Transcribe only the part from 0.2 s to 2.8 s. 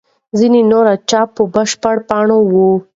ځینې نور چای په بشپړو پاڼو وي.